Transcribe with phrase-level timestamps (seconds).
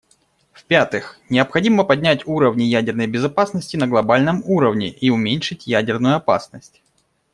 [0.51, 6.81] В-пятых, необходимо поднять уровни ядерной безопасности на глобальном уровне и уменьшить ядерную опасность.